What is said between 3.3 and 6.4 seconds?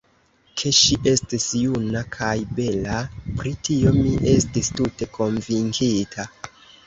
pri tio mi estis tute konvinkita.